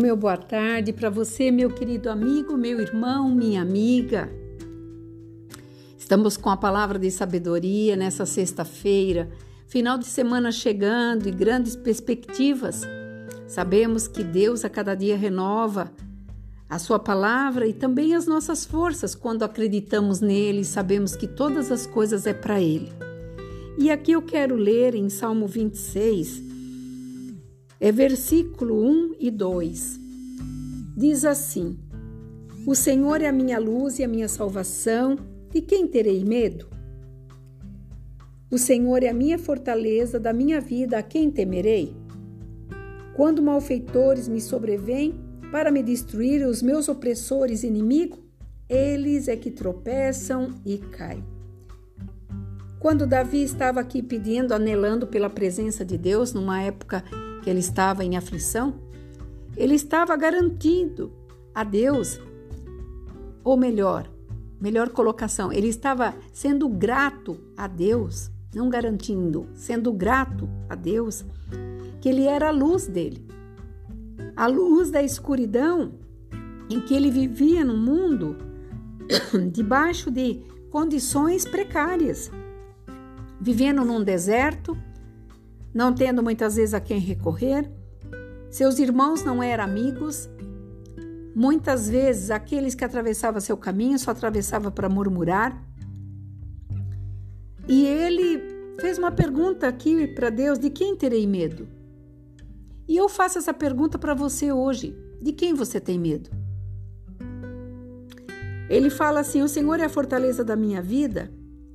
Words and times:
meu 0.00 0.16
boa 0.16 0.36
tarde 0.38 0.94
para 0.94 1.10
você, 1.10 1.50
meu 1.50 1.68
querido 1.68 2.08
amigo, 2.08 2.56
meu 2.56 2.80
irmão, 2.80 3.28
minha 3.28 3.60
amiga. 3.60 4.32
Estamos 5.98 6.38
com 6.38 6.48
a 6.48 6.56
palavra 6.56 6.98
de 6.98 7.10
sabedoria 7.10 7.94
nessa 7.96 8.24
sexta-feira, 8.24 9.28
final 9.66 9.98
de 9.98 10.06
semana 10.06 10.50
chegando 10.50 11.28
e 11.28 11.30
grandes 11.30 11.76
perspectivas. 11.76 12.80
Sabemos 13.46 14.08
que 14.08 14.24
Deus 14.24 14.64
a 14.64 14.70
cada 14.70 14.94
dia 14.94 15.18
renova 15.18 15.92
a 16.66 16.78
sua 16.78 16.98
palavra 16.98 17.66
e 17.66 17.74
também 17.74 18.14
as 18.14 18.26
nossas 18.26 18.64
forças 18.64 19.14
quando 19.14 19.42
acreditamos 19.42 20.20
nele 20.20 20.60
e 20.60 20.64
sabemos 20.64 21.14
que 21.14 21.26
todas 21.26 21.70
as 21.70 21.86
coisas 21.86 22.26
é 22.26 22.32
para 22.32 22.58
ele. 22.58 22.90
E 23.76 23.90
aqui 23.90 24.12
eu 24.12 24.22
quero 24.22 24.56
ler 24.56 24.94
em 24.94 25.10
Salmo 25.10 25.46
26, 25.46 26.42
é 27.80 27.90
versículo 27.90 28.84
1 28.84 29.14
e 29.18 29.30
2. 29.30 29.98
Diz 30.94 31.24
assim: 31.24 31.78
O 32.66 32.74
Senhor 32.74 33.22
é 33.22 33.26
a 33.26 33.32
minha 33.32 33.58
luz 33.58 33.98
e 33.98 34.04
a 34.04 34.08
minha 34.08 34.28
salvação, 34.28 35.16
de 35.50 35.62
quem 35.62 35.86
terei 35.88 36.22
medo? 36.22 36.68
O 38.50 38.58
Senhor 38.58 39.02
é 39.02 39.08
a 39.08 39.14
minha 39.14 39.38
fortaleza 39.38 40.20
da 40.20 40.32
minha 40.32 40.60
vida, 40.60 40.98
a 40.98 41.02
quem 41.02 41.30
temerei? 41.30 41.96
Quando 43.16 43.42
malfeitores 43.42 44.28
me 44.28 44.40
sobrevêm 44.40 45.14
para 45.50 45.70
me 45.70 45.82
destruir, 45.82 46.46
os 46.46 46.60
meus 46.60 46.88
opressores 46.88 47.64
inimigos, 47.64 48.18
eles 48.68 49.26
é 49.26 49.36
que 49.36 49.50
tropeçam 49.50 50.54
e 50.66 50.78
caem. 50.78 51.24
Quando 52.80 53.06
Davi 53.06 53.42
estava 53.42 53.78
aqui 53.78 54.02
pedindo, 54.02 54.54
anelando 54.54 55.06
pela 55.06 55.28
presença 55.28 55.84
de 55.84 55.98
Deus, 55.98 56.32
numa 56.32 56.62
época 56.62 57.04
que 57.42 57.50
ele 57.50 57.58
estava 57.58 58.02
em 58.02 58.16
aflição, 58.16 58.80
ele 59.54 59.74
estava 59.74 60.16
garantindo 60.16 61.12
a 61.54 61.62
Deus, 61.62 62.18
ou 63.44 63.54
melhor, 63.54 64.10
melhor 64.58 64.88
colocação, 64.88 65.52
ele 65.52 65.68
estava 65.68 66.14
sendo 66.32 66.70
grato 66.70 67.38
a 67.54 67.66
Deus, 67.66 68.30
não 68.54 68.70
garantindo, 68.70 69.46
sendo 69.52 69.92
grato 69.92 70.48
a 70.66 70.74
Deus, 70.74 71.22
que 72.00 72.08
ele 72.08 72.24
era 72.24 72.48
a 72.48 72.50
luz 72.50 72.86
dele. 72.86 73.28
A 74.34 74.46
luz 74.46 74.90
da 74.90 75.02
escuridão 75.02 75.92
em 76.70 76.80
que 76.80 76.94
ele 76.94 77.10
vivia 77.10 77.62
no 77.62 77.76
mundo 77.76 78.38
debaixo 79.52 80.10
de 80.10 80.40
condições 80.70 81.44
precárias, 81.44 82.30
vivendo 83.40 83.84
num 83.84 84.04
deserto, 84.04 84.76
não 85.72 85.94
tendo 85.94 86.22
muitas 86.22 86.56
vezes 86.56 86.74
a 86.74 86.80
quem 86.80 87.00
recorrer. 87.00 87.70
Seus 88.50 88.78
irmãos 88.78 89.24
não 89.24 89.42
eram 89.42 89.64
amigos. 89.64 90.28
Muitas 91.34 91.88
vezes 91.88 92.30
aqueles 92.30 92.74
que 92.74 92.84
atravessavam 92.84 93.40
seu 93.40 93.56
caminho 93.56 93.98
só 93.98 94.10
atravessava 94.10 94.70
para 94.70 94.88
murmurar. 94.88 95.64
E 97.66 97.86
ele 97.86 98.42
fez 98.80 98.98
uma 98.98 99.12
pergunta 99.12 99.68
aqui 99.68 100.06
para 100.08 100.28
Deus: 100.28 100.58
de 100.58 100.68
quem 100.68 100.96
terei 100.96 101.26
medo? 101.26 101.68
E 102.86 102.96
eu 102.96 103.08
faço 103.08 103.38
essa 103.38 103.54
pergunta 103.54 103.98
para 103.98 104.12
você 104.12 104.52
hoje: 104.52 104.96
de 105.22 105.32
quem 105.32 105.54
você 105.54 105.80
tem 105.80 105.98
medo? 105.98 106.28
Ele 108.68 108.90
fala 108.90 109.20
assim: 109.20 109.40
O 109.42 109.48
Senhor 109.48 109.78
é 109.78 109.84
a 109.84 109.88
fortaleza 109.88 110.44
da 110.44 110.56
minha 110.56 110.82
vida 110.82 111.30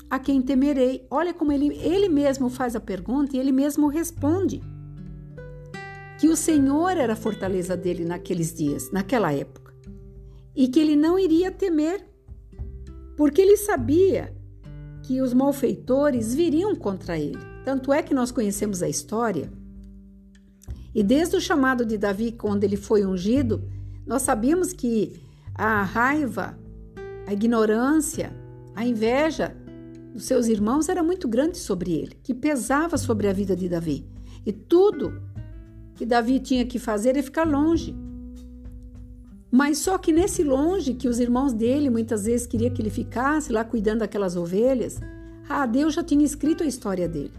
a 0.09 0.20
quem 0.20 0.42
temerei. 0.42 1.06
Olha 1.09 1.34
como 1.34 1.52
ele, 1.52 1.75
ele 1.78 2.09
mesmo 2.09 2.50
faz 2.50 2.75
a 2.75 2.80
pergunta 2.80 3.36
e 3.36 3.39
ele 3.39 3.52
mesmo 3.52 3.88
responde. 3.88 4.62
Que 6.20 6.30
o 6.30 6.36
Senhor 6.36 6.97
era 6.97 7.14
a 7.14 7.17
fortaleza 7.17 7.75
dele 7.75 8.06
naqueles 8.06 8.53
dias, 8.53 8.91
naquela 8.91 9.34
época. 9.34 9.74
E 10.56 10.68
que 10.68 10.79
ele 10.79 10.96
não 10.96 11.19
iria 11.19 11.52
temer, 11.52 12.06
porque 13.18 13.41
ele 13.41 13.57
sabia 13.57 14.34
que 15.03 15.22
os 15.22 15.34
malfeitores 15.34 16.34
viriam 16.34 16.75
contra 16.75 17.19
ele. 17.19 17.38
Tanto 17.63 17.91
é 17.91 18.02
que 18.02 18.13
nós 18.13 18.31
conhecemos 18.31 18.81
a 18.81 18.88
história. 18.88 19.52
E 20.94 21.03
desde 21.03 21.35
o 21.35 21.41
chamado 21.41 21.85
de 21.85 21.97
Davi, 21.97 22.31
quando 22.31 22.63
ele 22.63 22.78
foi 22.78 23.06
ungido, 23.06 23.62
nós 24.06 24.22
sabíamos 24.22 24.72
que 24.72 25.22
a 25.53 25.84
raiva, 25.84 26.58
a 27.28 27.34
ignorância, 27.34 28.31
a 28.74 28.85
inveja 28.85 29.56
dos 30.16 30.24
seus 30.24 30.48
irmãos 30.48 30.88
era 30.88 31.03
muito 31.03 31.28
grande 31.28 31.58
sobre 31.58 31.92
ele, 31.92 32.18
que 32.24 32.34
pesava 32.34 32.98
sobre 32.98 33.28
a 33.28 33.34
vida 33.34 33.53
de 33.53 33.68
Davi. 33.68 34.08
E 34.46 34.53
tudo 34.53 35.22
que 35.94 36.06
Davi 36.06 36.40
tinha 36.40 36.66
que 36.66 36.80
fazer 36.80 37.18
é 37.18 37.22
ficar 37.22 37.46
longe. 37.46 37.94
Mas 39.52 39.80
só 39.80 39.98
que 39.98 40.14
nesse 40.14 40.42
longe 40.42 40.94
que 40.94 41.09
os 41.09 41.20
irmãos 41.20 41.52
dele 41.52 41.90
muitas 41.90 42.24
vezes 42.24 42.48
queriam 42.48 42.74
que 42.74 42.81
ele 42.81 42.90
ficasse 42.90 43.52
lá 43.52 43.66
cuidando 43.66 44.00
daquelas 44.00 44.38
ovelhas, 44.38 45.02
ah, 45.50 45.66
Deus 45.66 45.94
já 45.94 46.03
tinha 46.03 46.24
escrito 46.24 46.64
a 46.64 46.68
história 46.68 47.09
dele, 47.09 47.34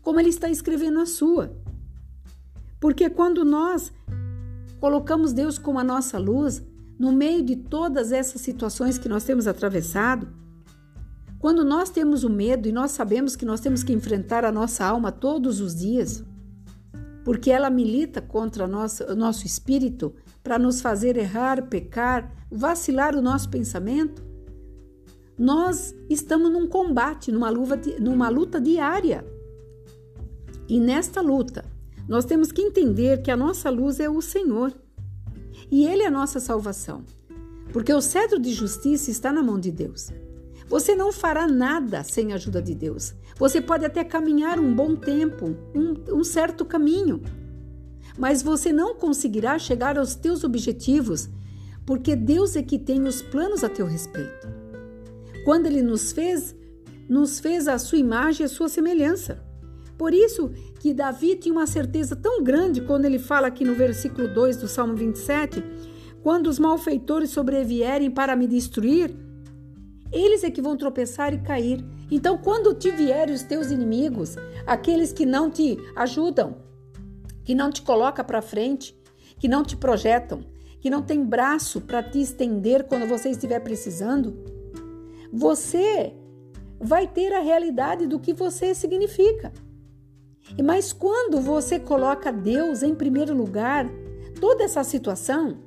como 0.00 0.20
ele 0.20 0.28
está 0.28 0.48
escrevendo 0.48 1.00
a 1.00 1.06
sua. 1.06 1.56
Porque 2.78 3.10
quando 3.10 3.44
nós 3.44 3.92
colocamos 4.78 5.32
Deus 5.32 5.58
como 5.58 5.80
a 5.80 5.84
nossa 5.84 6.18
luz, 6.18 6.62
no 6.96 7.10
meio 7.10 7.42
de 7.42 7.56
todas 7.56 8.12
essas 8.12 8.40
situações 8.40 8.96
que 8.96 9.08
nós 9.08 9.24
temos 9.24 9.48
atravessado, 9.48 10.45
quando 11.46 11.64
nós 11.64 11.90
temos 11.90 12.24
o 12.24 12.28
medo 12.28 12.66
e 12.66 12.72
nós 12.72 12.90
sabemos 12.90 13.36
que 13.36 13.44
nós 13.44 13.60
temos 13.60 13.84
que 13.84 13.92
enfrentar 13.92 14.44
a 14.44 14.50
nossa 14.50 14.84
alma 14.84 15.12
todos 15.12 15.60
os 15.60 15.76
dias, 15.76 16.24
porque 17.24 17.52
ela 17.52 17.70
milita 17.70 18.20
contra 18.20 18.64
o 18.64 19.14
nosso 19.14 19.46
espírito 19.46 20.12
para 20.42 20.58
nos 20.58 20.80
fazer 20.80 21.16
errar, 21.16 21.68
pecar, 21.68 22.34
vacilar 22.50 23.14
o 23.14 23.22
nosso 23.22 23.48
pensamento, 23.48 24.24
nós 25.38 25.94
estamos 26.10 26.50
num 26.50 26.66
combate, 26.66 27.30
numa, 27.30 27.48
luva, 27.48 27.78
numa 28.00 28.28
luta 28.28 28.60
diária. 28.60 29.24
E 30.68 30.80
nesta 30.80 31.20
luta, 31.20 31.64
nós 32.08 32.24
temos 32.24 32.50
que 32.50 32.60
entender 32.60 33.22
que 33.22 33.30
a 33.30 33.36
nossa 33.36 33.70
luz 33.70 34.00
é 34.00 34.10
o 34.10 34.20
Senhor 34.20 34.74
e 35.70 35.86
Ele 35.86 36.02
é 36.02 36.08
a 36.08 36.10
nossa 36.10 36.40
salvação, 36.40 37.04
porque 37.72 37.94
o 37.94 38.00
cetro 38.00 38.40
de 38.40 38.52
justiça 38.52 39.12
está 39.12 39.32
na 39.32 39.44
mão 39.44 39.60
de 39.60 39.70
Deus. 39.70 40.10
Você 40.68 40.94
não 40.94 41.12
fará 41.12 41.46
nada 41.46 42.02
sem 42.02 42.32
a 42.32 42.34
ajuda 42.34 42.60
de 42.60 42.74
Deus. 42.74 43.14
Você 43.38 43.60
pode 43.60 43.84
até 43.84 44.02
caminhar 44.02 44.58
um 44.58 44.74
bom 44.74 44.96
tempo, 44.96 45.56
um, 45.74 46.18
um 46.18 46.24
certo 46.24 46.64
caminho, 46.64 47.22
mas 48.18 48.42
você 48.42 48.72
não 48.72 48.94
conseguirá 48.94 49.58
chegar 49.58 49.98
aos 49.98 50.14
teus 50.14 50.42
objetivos, 50.42 51.28
porque 51.84 52.16
Deus 52.16 52.56
é 52.56 52.62
que 52.62 52.78
tem 52.78 53.04
os 53.04 53.22
planos 53.22 53.62
a 53.62 53.68
teu 53.68 53.86
respeito. 53.86 54.48
Quando 55.44 55.66
Ele 55.66 55.82
nos 55.82 56.10
fez, 56.10 56.54
nos 57.08 57.38
fez 57.38 57.68
a 57.68 57.78
sua 57.78 57.98
imagem 57.98 58.42
e 58.42 58.46
a 58.46 58.48
sua 58.48 58.68
semelhança. 58.68 59.44
Por 59.96 60.12
isso 60.12 60.50
que 60.80 60.92
Davi 60.92 61.36
tinha 61.36 61.52
uma 61.54 61.66
certeza 61.66 62.14
tão 62.14 62.42
grande 62.42 62.82
quando 62.82 63.06
ele 63.06 63.18
fala 63.18 63.46
aqui 63.46 63.64
no 63.64 63.74
versículo 63.74 64.28
2 64.28 64.58
do 64.58 64.68
Salmo 64.68 64.94
27, 64.94 65.64
quando 66.22 66.48
os 66.48 66.58
malfeitores 66.58 67.30
sobrevierem 67.30 68.10
para 68.10 68.36
me 68.36 68.46
destruir, 68.46 69.14
eles 70.12 70.44
é 70.44 70.50
que 70.50 70.62
vão 70.62 70.76
tropeçar 70.76 71.34
e 71.34 71.38
cair. 71.38 71.84
Então, 72.10 72.38
quando 72.38 72.74
te 72.74 72.90
vierem 72.90 73.34
os 73.34 73.42
teus 73.42 73.70
inimigos, 73.70 74.36
aqueles 74.66 75.12
que 75.12 75.26
não 75.26 75.50
te 75.50 75.76
ajudam, 75.94 76.56
que 77.44 77.54
não 77.54 77.70
te 77.70 77.82
colocam 77.82 78.24
para 78.24 78.42
frente, 78.42 78.96
que 79.38 79.48
não 79.48 79.62
te 79.62 79.76
projetam, 79.76 80.40
que 80.80 80.90
não 80.90 81.02
tem 81.02 81.24
braço 81.24 81.80
para 81.80 82.02
te 82.02 82.20
estender 82.20 82.84
quando 82.84 83.06
você 83.08 83.30
estiver 83.30 83.60
precisando, 83.60 84.36
você 85.32 86.14
vai 86.78 87.06
ter 87.08 87.32
a 87.32 87.40
realidade 87.40 88.06
do 88.06 88.20
que 88.20 88.32
você 88.32 88.74
significa. 88.74 89.52
Mas 90.62 90.92
quando 90.92 91.40
você 91.40 91.80
coloca 91.80 92.32
Deus 92.32 92.82
em 92.82 92.94
primeiro 92.94 93.34
lugar, 93.34 93.86
toda 94.40 94.62
essa 94.62 94.84
situação 94.84 95.58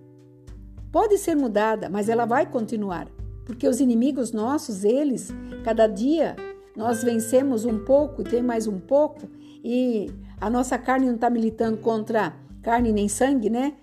pode 0.91 1.17
ser 1.17 1.35
mudada, 1.35 1.89
mas 1.89 2.07
ela 2.07 2.25
vai 2.25 2.45
continuar 2.45 3.07
porque 3.49 3.67
os 3.67 3.79
inimigos 3.79 4.31
nossos, 4.31 4.83
eles, 4.83 5.33
cada 5.63 5.87
dia 5.87 6.35
nós 6.75 7.01
vencemos 7.01 7.65
um 7.65 7.79
pouco, 7.79 8.23
tem 8.23 8.43
mais 8.43 8.67
um 8.67 8.79
pouco, 8.79 9.27
e 9.63 10.11
a 10.39 10.51
nossa 10.51 10.77
carne 10.77 11.07
não 11.07 11.15
está 11.15 11.31
militando 11.31 11.77
contra 11.77 12.35
carne 12.61 12.93
nem 12.93 13.09
sangue, 13.09 13.49
né? 13.49 13.73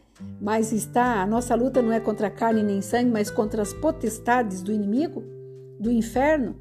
Mas 0.41 0.71
está, 0.71 1.21
a 1.21 1.27
nossa 1.27 1.57
luta 1.57 1.83
não 1.83 1.91
é 1.91 1.99
contra 1.99 2.31
carne 2.31 2.63
nem 2.63 2.81
sangue, 2.81 3.11
mas 3.11 3.29
contra 3.29 3.61
as 3.61 3.73
potestades 3.73 4.63
do 4.63 4.71
inimigo, 4.73 5.25
do 5.81 5.91
inferno. 5.91 6.55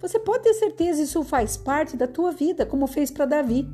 Você 0.00 0.18
pode 0.18 0.44
ter 0.44 0.54
certeza 0.54 1.02
isso 1.02 1.22
faz 1.24 1.54
parte 1.54 1.98
da 1.98 2.06
tua 2.06 2.32
vida, 2.32 2.64
como 2.64 2.86
fez 2.86 3.10
para 3.10 3.26
Davi. 3.26 3.68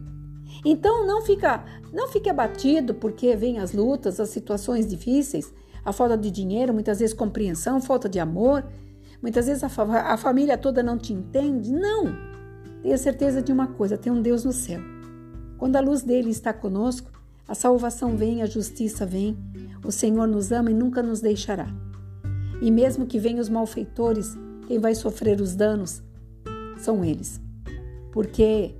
Então 0.64 1.06
não 1.06 1.22
fica, 1.22 1.64
não 1.92 2.08
fique 2.08 2.28
abatido 2.28 2.92
porque 2.92 3.36
vem 3.36 3.60
as 3.60 3.72
lutas, 3.72 4.18
as 4.18 4.30
situações 4.30 4.84
difíceis 4.84 5.54
a 5.84 5.92
falta 5.92 6.16
de 6.16 6.30
dinheiro, 6.30 6.72
muitas 6.72 6.98
vezes 6.98 7.14
compreensão, 7.14 7.80
falta 7.80 8.08
de 8.08 8.18
amor, 8.18 8.64
muitas 9.20 9.46
vezes 9.46 9.62
a, 9.62 9.68
fa 9.68 9.84
a 9.84 10.16
família 10.16 10.56
toda 10.56 10.82
não 10.82 10.96
te 10.96 11.12
entende. 11.12 11.72
Não! 11.72 12.16
Tenha 12.82 12.98
certeza 12.98 13.42
de 13.42 13.52
uma 13.52 13.66
coisa: 13.66 13.98
tem 13.98 14.12
um 14.12 14.22
Deus 14.22 14.44
no 14.44 14.52
céu. 14.52 14.80
Quando 15.58 15.76
a 15.76 15.80
luz 15.80 16.02
dele 16.02 16.30
está 16.30 16.52
conosco, 16.52 17.10
a 17.46 17.54
salvação 17.54 18.16
vem, 18.16 18.42
a 18.42 18.46
justiça 18.46 19.04
vem, 19.04 19.36
O 19.84 19.92
Senhor 19.92 20.26
nos 20.26 20.50
ama 20.50 20.70
e 20.70 20.74
nunca 20.74 21.02
nos 21.02 21.20
deixará. 21.20 21.66
E 22.62 22.70
mesmo 22.70 23.06
que 23.06 23.18
venham 23.18 23.40
os 23.40 23.50
malfeitores, 23.50 24.34
quem 24.66 24.78
vai 24.78 24.94
sofrer 24.94 25.40
os 25.40 25.54
danos 25.54 26.02
são 26.78 27.04
eles. 27.04 27.40
Porque 28.10 28.74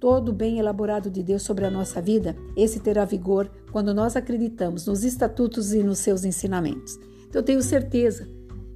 todo 0.00 0.30
o 0.30 0.34
bem 0.34 0.58
elaborado 0.58 1.10
de 1.10 1.22
Deus 1.22 1.42
sobre 1.42 1.66
a 1.66 1.70
nossa 1.70 2.00
vida, 2.00 2.34
esse 2.56 2.80
terá 2.80 3.04
vigor 3.04 3.50
quando 3.70 3.92
nós 3.92 4.16
acreditamos 4.16 4.86
nos 4.86 5.04
estatutos 5.04 5.74
e 5.74 5.82
nos 5.82 5.98
seus 5.98 6.24
ensinamentos. 6.24 6.98
Então 7.28 7.40
eu 7.40 7.44
tenho 7.44 7.62
certeza 7.62 8.26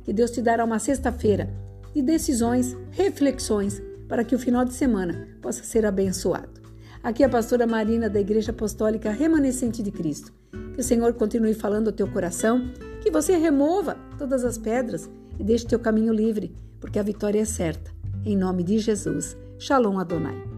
que 0.04 0.12
Deus 0.12 0.30
te 0.30 0.42
dará 0.42 0.62
uma 0.64 0.78
sexta-feira 0.78 1.48
de 1.94 2.02
decisões, 2.02 2.76
reflexões, 2.90 3.82
para 4.06 4.22
que 4.22 4.34
o 4.34 4.38
final 4.38 4.66
de 4.66 4.74
semana 4.74 5.26
possa 5.40 5.64
ser 5.64 5.86
abençoado. 5.86 6.62
Aqui 7.02 7.22
é 7.22 7.26
a 7.26 7.30
pastora 7.30 7.66
Marina 7.66 8.08
da 8.08 8.20
Igreja 8.20 8.50
Apostólica 8.50 9.10
Remanescente 9.10 9.82
de 9.82 9.90
Cristo. 9.90 10.32
Que 10.74 10.80
o 10.80 10.84
Senhor 10.84 11.14
continue 11.14 11.54
falando 11.54 11.88
ao 11.88 11.92
teu 11.92 12.06
coração, 12.06 12.70
que 13.02 13.10
você 13.10 13.36
remova 13.36 13.96
todas 14.18 14.44
as 14.44 14.58
pedras 14.58 15.08
e 15.38 15.44
deixe 15.44 15.66
teu 15.66 15.78
caminho 15.78 16.12
livre, 16.12 16.54
porque 16.80 16.98
a 16.98 17.02
vitória 17.02 17.40
é 17.40 17.44
certa. 17.44 17.90
Em 18.24 18.36
nome 18.36 18.62
de 18.62 18.78
Jesus. 18.78 19.36
Shalom 19.58 19.98
Adonai. 19.98 20.53